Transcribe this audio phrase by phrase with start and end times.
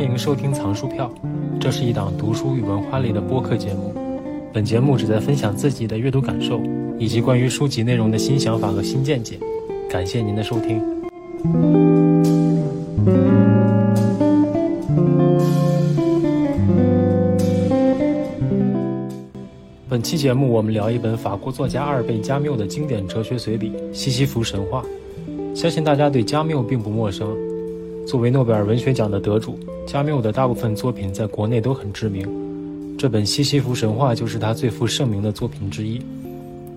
[0.00, 1.12] 欢迎收听藏书票，
[1.60, 3.94] 这是一档读书与文化类的播客节目。
[4.50, 6.58] 本节目旨在分享自己的阅读感受，
[6.98, 9.38] 以及关于书籍内容的新想法和新见解。
[9.90, 10.80] 感谢您的收听。
[19.86, 24.82] 本期节目，我们聊一本法国作家阿尔贝·加缪的经典哲学随笔《西西弗神话》。
[25.54, 27.36] 相信大家对加缪并不陌生。
[28.06, 29.56] 作为诺贝尔文学奖的得主，
[29.86, 32.24] 加缪的大部分作品在国内都很知名。
[32.96, 36.00] 这本《西西弗神话》就是他最负盛名的作品之一。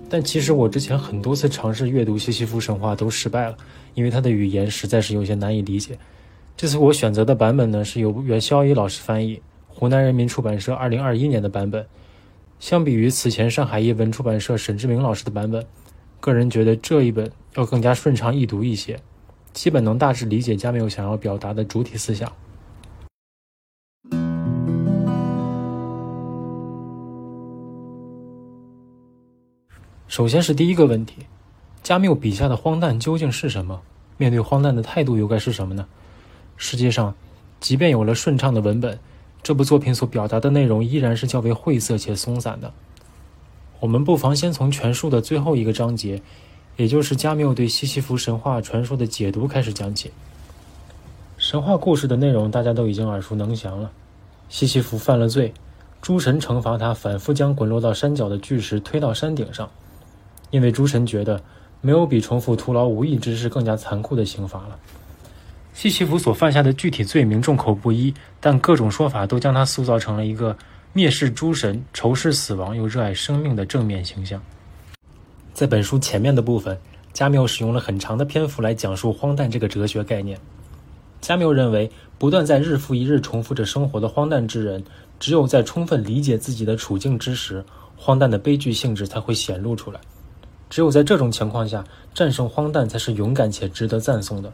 [0.08, 3.56] 但其实我之前很多次尝试阅读《西西弗神话》都失败了，
[3.94, 5.98] 因为他的语言实在是有些难以理解。
[6.56, 11.84] 这次我选择的版本呢，是由袁肖一老师翻译，湖南人民出版社2021年的版本。
[12.60, 15.64] 相比于此前上海译文出版社沈志明老师的版本，
[16.20, 18.98] 个人觉得这一本要更加顺畅易读一些。
[19.52, 22.30] 基本能大致理解加缪想要表达的主体思想。
[30.16, 31.26] 首先是第一个问题：
[31.82, 33.82] 加缪笔下的荒诞究竟是什么？
[34.16, 35.88] 面对荒诞的态度又该是什么呢？
[36.56, 37.16] 实际上，
[37.58, 38.96] 即便有了顺畅的文本，
[39.42, 42.72] 这部作品所表达的内容依然是较为晦涩且松散的。
[43.80, 46.22] 我们不妨先从全书的最后一个章节。
[46.76, 50.12] 也就是加缪对西西弗神话传说的解读开始讲起。
[51.38, 53.90] 神话故事的内容大家都已经耳熟能详了。
[54.48, 55.52] 西西弗犯了罪，
[56.00, 59.68] 诸神惩罚他，反复将滚落到山脚的巨石推到山顶上，
[60.54, 61.42] 因为诸神觉得
[61.80, 64.78] 没有比重复徒劳无益之事更加残酷的刑罚了。
[65.72, 70.56] 西西弗所犯下的具体罪名众口不一，但各种说法都将他塑造成了一个
[70.94, 74.40] 蔑视诸神、仇视死亡又热爱生命的正面形象。
[75.52, 76.78] 在本书前面的部分，
[77.12, 80.38] 加缪使用了很长的篇幅来讲述荒诞这个哲学概念。
[81.20, 84.84] 加缪认为，不断在日复一日重复着生活的荒诞之人，
[85.18, 87.64] 只有在充分理解自己的处境之时，
[87.96, 89.98] 荒诞的悲剧性质才会显露出来。
[90.70, 94.52] 只有在这种情况下，战胜荒诞才是勇敢且值得赞颂的。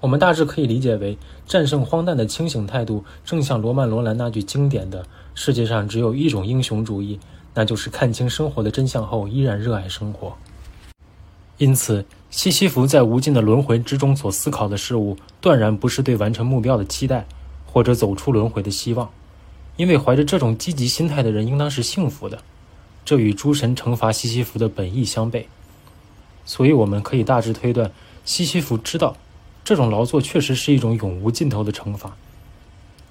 [0.00, 1.16] 我们大致可以理解为，
[1.46, 7.18] 战胜荒诞的清醒态度，正像罗曼·罗兰那句经典的“世界上只有一种英雄主义”。
[7.56, 10.36] 那就是看清生活的真相后，依然热爱生活。
[11.56, 17.26] 因此，西西弗在无尽的轮回之中所思考的事物，断然不是对完成目标的期待，
[17.64, 19.08] 或者走出轮回的希望。
[19.76, 22.40] 因为怀着这种积极心态的人，应当是幸福的。
[23.04, 25.44] 这与诸神惩罚西西弗的本意相悖。
[26.44, 27.90] 所以，我们可以大致推断，
[28.24, 29.16] 西西弗知道，
[29.64, 32.16] 这种劳作确实是一种永无尽头的惩罚。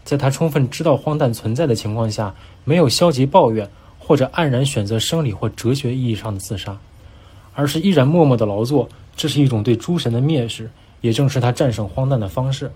[0.04, 3.70] 在他充分知道荒诞存在的情况下，没有消极抱怨。
[4.06, 6.78] 或者黯然选择生理或哲学意义上的自杀，
[7.54, 12.70] 而是依然默默的劳作，这是一种对诸神的蔑视，也正是他战胜荒诞的方式。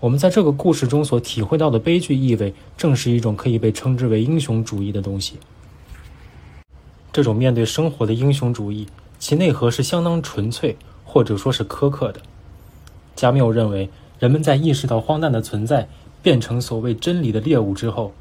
[0.00, 5.34] 我们在这个故事中所体会到的悲剧意味，正是一种可以被称之为英雄主义的东西。
[7.12, 8.86] 这种面对生活的英雄主义，
[9.18, 12.20] 其内核是相当纯粹，或者说是苛刻的。
[13.16, 15.88] 加缪认为，人们在意识到荒诞的存在，
[16.22, 18.12] 变成所谓真理的猎物之后。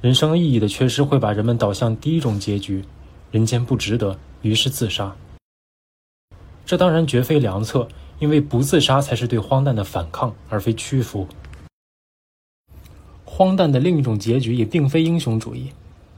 [0.00, 2.84] 人生意义的缺失会把人们导向第一种结局：
[3.30, 5.16] 人间不值得，于是自杀。
[6.66, 7.88] 这当然绝非良策，
[8.18, 11.26] 因为不自杀才是对荒诞的反抗，而非屈服。
[13.24, 15.72] 荒诞的另一种结局也并非英雄主义，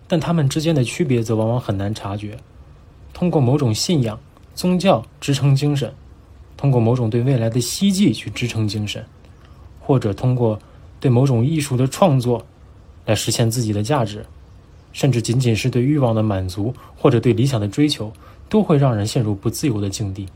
[0.08, 2.38] 但他们之间的区别则往往很难察觉。
[3.12, 4.18] 通过某种信仰、
[4.54, 5.92] 宗教支撑精神，
[6.56, 9.04] 通过某种对未来的希冀去支撑精神，
[9.80, 10.58] 或者通过
[11.00, 12.44] 对某种艺术的创作。
[13.06, 14.26] 来实现自己的价值，
[14.92, 18.12] 甚至仅仅是对欲望的满足或者对理想的追求，
[18.48, 20.26] 都会让人陷入不自由的境地。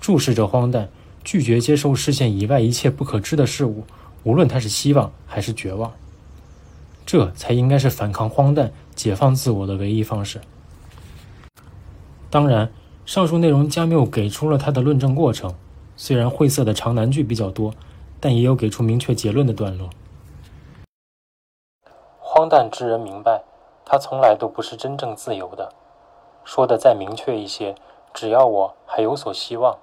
[0.00, 0.88] 注视着荒诞，
[1.22, 3.84] 拒绝接受视线以外一切不可知的事物，
[4.22, 5.92] 无论它是希望还是绝望，
[7.06, 10.40] 这才应该是反抗荒诞、解放自我的唯一方式。
[12.30, 12.72] 当然，
[13.04, 15.54] 上述内容加缪给出了他的论证过程，
[15.96, 17.72] 虽然晦涩的长难句比较多，
[18.18, 19.90] 但也有给出明确结论的段落。
[22.18, 23.44] 荒诞之人明白，
[23.84, 25.72] 他从来都不是真正自由的。
[26.42, 27.74] 说的再明确一些，
[28.12, 29.78] 只要我还有所希望，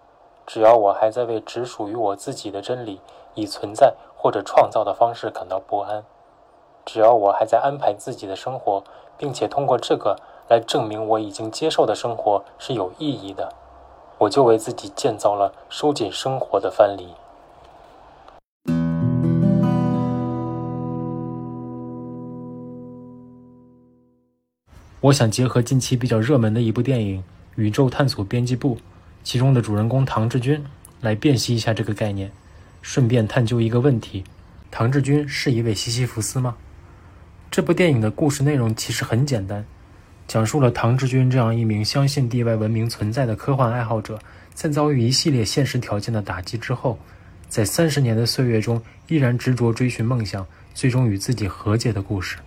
[0.45, 2.99] 只要我还在为只属于我自己的真理
[3.35, 6.03] 以存在或者创造的方式感到不安，
[6.85, 8.83] 只要我还在安排自己的生活，
[9.17, 10.19] 并且通过这个
[10.49, 13.53] 来证明我已经接受的生活是有意义的，
[14.17, 17.09] 我就为自己建造了收紧生活的藩篱。
[25.01, 27.19] 我想结合近期比较热门的一部电影
[27.55, 28.75] 《宇宙探索编辑部》，
[29.23, 30.63] 其中的主人公唐志军
[30.99, 32.31] 来辨析一下这个概念，
[32.81, 34.23] 顺便探究一个问题：
[34.69, 36.55] 唐志军是一位西西弗斯吗？
[37.51, 39.65] 这部电影的故事内容其实很简单，
[40.25, 44.17] 讲述了唐志军这样一名相信地外文明存在的科幻爱好者，
[44.53, 46.97] 在遭遇一系列现实条件的打击之后，
[47.49, 52.37] 在三十年的岁月中依然执着追寻梦想，最终与自己和解的故事。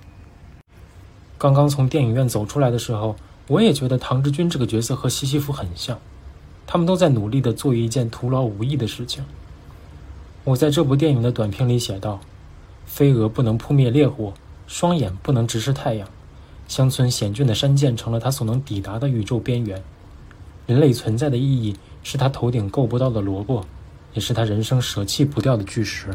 [1.36, 3.14] 刚刚从电影院走出来的时候，
[3.48, 5.98] 我也觉得唐志军这个角色和西西弗很像，
[6.66, 9.22] 他们都在努力地做一件徒劳无益的事情。
[10.44, 12.20] 我在这部电影的短评里写道
[12.88, 14.32] ：“飞蛾不能扑灭烈火。”
[14.66, 16.08] 双眼不能直视太阳，
[16.66, 19.82] 乡村险峻的山涧成了他所能抵达的宇宙边缘。
[20.66, 23.64] 人类存在的意义是他头顶够不到的萝卜，
[24.14, 26.08] 也是他人生舍弃不掉的巨石。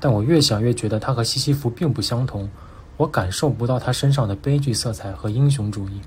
[0.00, 2.48] 但我越想越觉得他和西西弗并不相同，
[2.96, 6.00] 我感受不到他身上的悲剧色彩和英雄主义，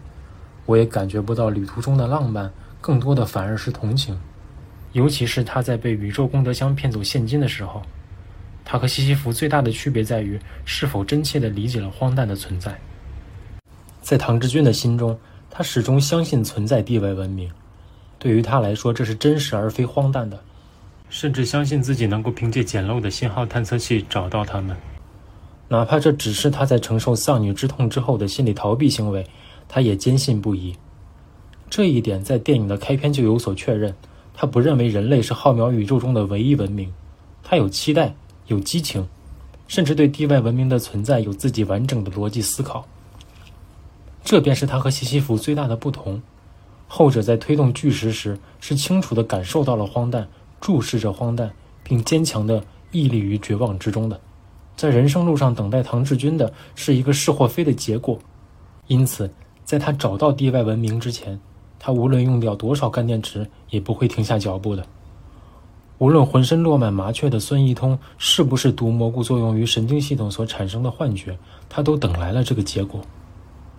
[0.65, 2.51] 我也感觉不到旅途中的浪漫，
[2.81, 4.19] 更多的反而是同情，
[4.93, 7.83] 尤其是他在被宇宙功德箱骗走现金的时候。
[8.65, 12.79] 他和西西弗最大的区别在于是否真切地理解了荒诞的存在。
[14.01, 15.17] 在唐志军的心中，
[15.49, 17.49] 他始终相信存在地外文明，
[18.19, 20.41] 对于他来说，这是真实而非荒诞的，
[21.09, 24.75] 甚至相信自己能够凭借简陋的信号探测器找到他们，
[25.67, 29.25] 哪怕这只是他在承受丧女之痛之后的心理逃避行为，
[29.67, 30.75] 他也坚信不疑。
[31.69, 33.95] 这一点在电影的开篇就有所确认。
[34.35, 36.91] 他不认为人类是浩渺宇宙中的唯一文明，
[37.43, 38.15] 他有期待。
[38.47, 39.07] 有激情，
[39.67, 42.85] 甚至对地外文明的存在有自己完整的逻辑思考。
[44.23, 46.21] 这便是他和西西弗最大的不同。
[46.87, 50.27] 后者在推动巨石时，是清楚地感受到了荒诞，
[50.61, 51.51] 注视着荒诞，
[51.83, 54.19] 并坚强地屹立于绝望之中的。
[54.75, 58.19] 在人生路上等待唐志军的是一个是或非的结果。
[58.87, 59.31] 因此，
[59.63, 61.39] 在他找到地外文明之前，
[61.79, 64.85] 他无论用掉多少干电池，也不会停下脚步的。
[66.03, 71.37] 无论浑身落满麻雀的孙一通是不是毒蘑菇作用于神经系统所产生的幻觉，
[71.69, 72.99] 他都等来了这个结果。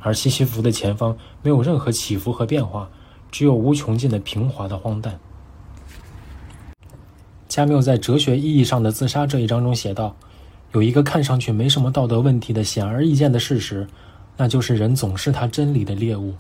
[0.00, 2.88] 而西西弗的前方没有任何起伏和变化，
[3.30, 5.20] 只有无穷尽的平滑的荒诞。
[7.46, 10.16] 加缪在哲学意义上的自杀这一章中写道
[10.72, 13.86] ：“有一个看上去没什么道德问题的显而易见的事实，
[14.38, 16.32] 那就是人总是他真理的猎物。”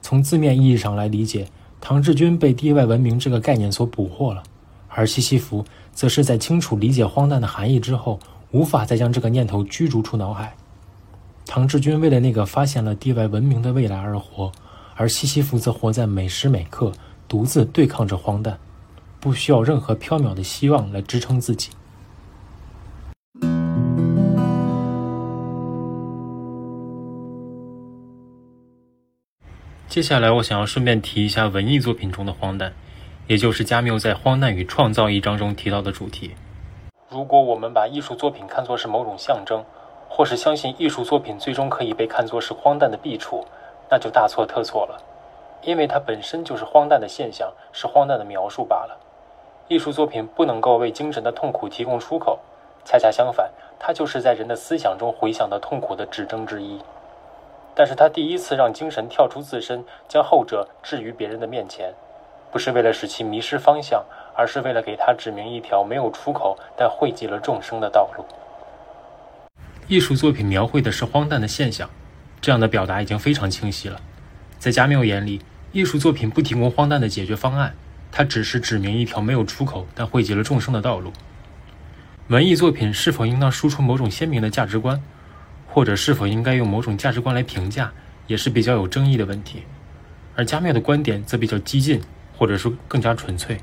[0.00, 1.48] 从字面意义上来理解。
[1.80, 4.42] 唐志军被地外文明这个概念所捕获了，
[4.96, 8.20] 而西西弗则是在清楚理解荒诞的含义之后，
[8.52, 10.54] 无法再将这个念头驱逐出脑海。
[11.46, 14.52] 唐志军为了那个发现了地外文明的未来而活，
[14.94, 16.92] 而西西弗则活在每时每刻，
[17.26, 18.56] 独自对抗着荒诞，
[19.18, 21.70] 不需要任何缥缈的希望来支撑自己。
[29.88, 32.72] 接下来，我想要顺便提一下文艺作品中的荒诞，
[33.26, 36.34] 也就是加缪在《荒诞与创造》一章中提到的主题。
[37.08, 39.64] 如果我们把艺术作品看作是某种象征，
[40.10, 43.46] 或是相信艺术作品最终可以被看作是荒诞的弊处，
[43.90, 45.02] 那就大错特错了，
[45.62, 49.00] 因为它本身就是荒诞的现象，是荒诞的描述罢了。
[49.68, 52.38] 艺术作品不能够为精神的痛苦提供出口，
[52.84, 56.78] 恰恰相反，它就是在人的思想中回响的痛苦的指征之一。
[57.74, 61.92] 但是他第一次让精神跳出自身，将后者置于别人的面前，
[62.54, 64.00] 不是为了使其迷失方向，
[64.32, 68.24] 而是为了给他指明一条没有出口但汇集了众生的道路。
[69.88, 71.90] 艺术作品描绘的是荒诞的现象，
[72.40, 74.00] 这样的表达已经非常清晰了。
[74.56, 77.74] 在加缪眼里，艺术作品不提供荒诞的解决方案，
[78.12, 81.12] 它只是指明一条没有出口但汇集了众生的道路。
[82.28, 85.02] 文艺作品是否应当输出某种鲜明的价值观？
[85.66, 87.92] 或者是否应该用某种价值观来评价，
[88.28, 89.64] 也是比较有争议的问题。
[90.36, 92.00] 而加缪的观点则比较激进，
[92.36, 93.58] 或者说更加纯粹。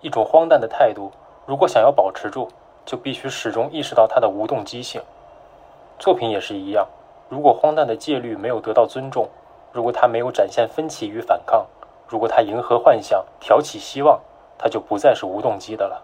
[0.00, 1.12] 一种荒诞的态度，
[1.46, 2.48] 如果想要保持住，
[2.84, 5.00] 就必须始终意识到它的无动机性。
[5.98, 6.86] 作品也是一样，
[7.28, 9.28] 如果荒诞的戒律没有得到尊重，
[9.72, 11.66] 如果它没有展现分歧与反抗，
[12.08, 14.20] 如果它迎合幻想、挑起希望，
[14.58, 16.02] 它就不再是无动机的了。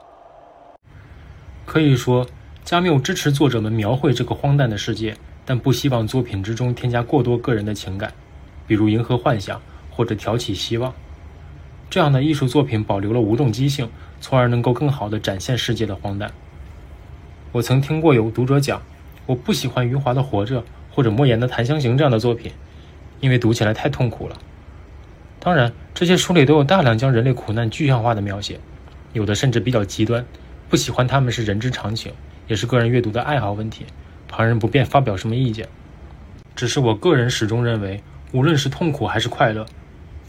[1.67, 2.26] 可以说。
[2.64, 8.12] 加缪支持作者们描绘这个荒诞的世界，但不希望作品之中添加过多个人的情感，
[8.69, 9.61] 比如迎合幻想
[9.91, 10.95] 或者挑起希望。
[11.93, 16.33] 这样的艺术作品保留了无动机性，从而能够更好地展现世界的荒诞。
[17.53, 18.81] 我曾听过有读者讲，
[19.27, 22.51] 我不喜欢余华的《活着》或者莫言的《檀香刑》这样的作品，
[23.21, 24.39] 因为读起来太痛苦了。
[25.39, 28.59] 当然，这些书里都有大量将人类苦难具象化的描写，
[29.13, 30.25] 有的甚至比较极端，
[30.71, 32.11] 不喜欢他们是人之常情。
[32.49, 33.85] 也是个人阅读的爱好问题，
[34.29, 35.69] 旁人不便发表什么意见。
[36.57, 39.67] 只是我个人始终认为，无论是痛苦还是快乐，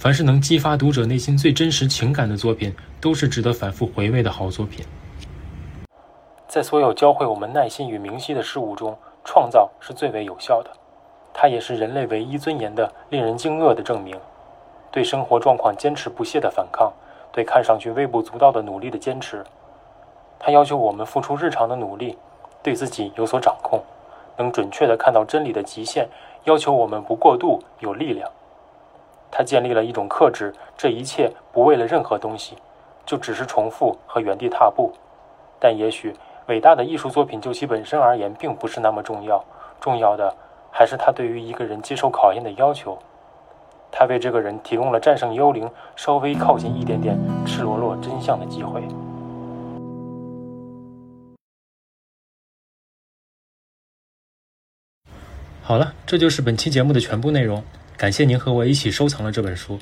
[0.03, 4.86] 凡是能激发读者内心最真实情感的作品，都是值得反复回味的好作品。
[6.45, 10.69] 在所有教会我们耐心与明晰的事物中，创造是最为有效的。
[11.33, 14.19] 它也是人类唯一尊严的、令人惊愕的证明。
[14.91, 16.91] 对生活状况坚持不懈的反抗，
[17.31, 19.41] 对看上去微不足道的努力的坚持。
[20.38, 22.17] 它要求我们付出日常的努力，
[22.62, 23.81] 对自己有所掌控，
[24.36, 26.10] 能准确地看到真理的极限。
[26.43, 28.29] 要求我们不过度，有力量。
[29.35, 32.55] 他建立了一种克制，这一切不为了任何东西，
[33.03, 34.93] 就只是重复和原地踏步。
[35.59, 36.13] 但也许
[36.45, 39.43] 伟大的艺术作品就其本身而言，并不是那么重要。
[39.81, 40.31] 重要的
[40.71, 42.95] 还是它对于一个人接受考验的要求。
[43.91, 48.83] 他为这个人提供了战胜幽灵、稍微靠近一点点赤裸裸真相的机会。
[55.63, 57.63] 好了，这就是本期节目的全部内容。
[58.03, 59.79] 感谢您和我一起收藏了这本书。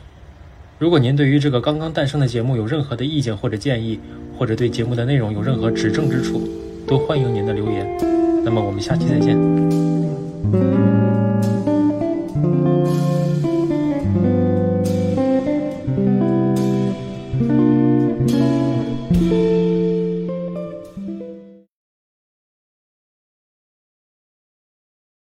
[0.78, 4.00] 如果您对于这个刚刚诞生的节目有任何的意见或者建议，
[4.38, 6.48] 或者对节目的内容有任何指正之处，
[6.86, 7.98] 都欢迎您的留言。
[8.46, 9.36] 那么我们下期再见。